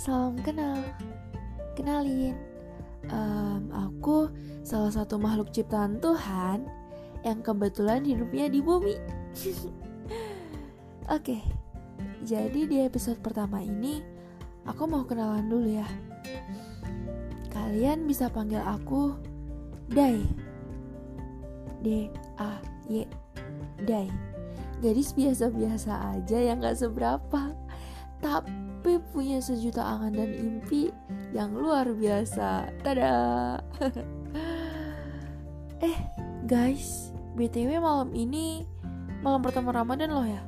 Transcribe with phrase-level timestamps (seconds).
[0.00, 0.80] Salam kenal.
[1.76, 2.32] Kenalin,
[3.12, 4.32] um, aku
[4.64, 6.64] salah satu makhluk ciptaan Tuhan
[7.20, 8.96] yang kebetulan hidupnya di bumi.
[11.16, 11.44] Oke,
[12.24, 14.00] jadi di episode pertama ini
[14.64, 15.88] aku mau kenalan dulu ya.
[17.52, 19.12] Kalian bisa panggil aku
[19.92, 20.24] Dai.
[21.84, 22.08] D
[22.40, 22.56] A
[22.88, 23.04] Y
[23.84, 24.08] Dai.
[24.80, 27.52] Gadis biasa-biasa aja yang gak seberapa.
[28.20, 30.92] Tapi punya sejuta angan dan impi
[31.32, 32.68] yang luar biasa.
[32.84, 33.16] Tada!
[35.88, 35.98] eh,
[36.44, 38.68] guys, BTW malam ini
[39.24, 40.42] malam pertama Ramadan loh ya.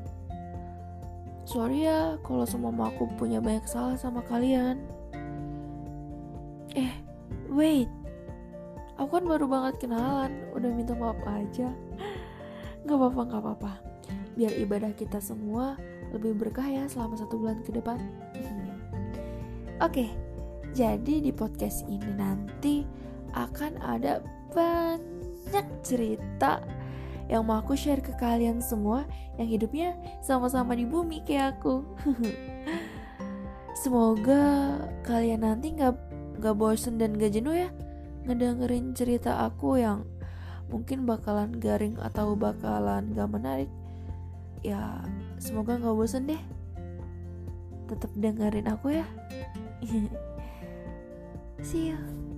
[1.49, 4.79] Sorry ya kalau semua aku punya banyak salah sama kalian.
[6.73, 6.93] Eh,
[7.53, 7.91] wait.
[9.01, 11.73] Aku kan baru banget kenalan, udah minta maaf aja.
[12.87, 13.73] Gak apa-apa, gak apa-apa.
[14.35, 15.77] Biar ibadah kita semua
[16.13, 17.99] lebih berkah ya selama satu bulan ke depan.
[19.83, 20.13] Oke,
[20.73, 22.87] jadi di podcast ini nanti
[23.33, 24.21] akan ada
[24.53, 26.61] banyak cerita
[27.27, 29.09] yang mau aku share ke kalian semua
[29.41, 31.81] yang hidupnya sama-sama di bumi kayak aku.
[33.83, 35.97] Semoga kalian nanti nggak
[36.39, 37.71] nggak bosen dan gak jenuh ya
[38.27, 40.07] ngedengerin cerita aku yang
[40.71, 43.71] mungkin bakalan garing atau bakalan gak menarik
[44.63, 45.03] ya
[45.39, 46.43] semoga nggak bosen deh.
[47.91, 49.07] Tetap dengerin aku ya.
[51.67, 52.32] See you